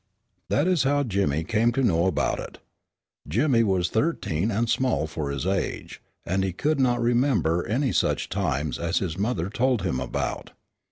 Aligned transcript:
That 0.49 0.67
is 0.67 0.81
how 0.81 1.03
Jimmy 1.03 1.43
came 1.43 1.71
to 1.73 1.83
know 1.83 2.07
about 2.07 2.39
it. 2.39 2.57
Jimmy 3.27 3.61
was 3.61 3.91
thirteen 3.91 4.49
and 4.49 4.67
small 4.67 5.05
for 5.05 5.29
his 5.29 5.45
age, 5.45 6.01
and 6.25 6.43
he 6.43 6.53
could 6.53 6.79
not 6.79 6.99
remember 6.99 7.63
any 7.67 7.91
such 7.91 8.27
times 8.27 8.79
as 8.79 8.97
his 8.97 9.15
mother 9.15 9.47
told 9.47 9.83
him 9.83 9.99
about. 9.99 10.53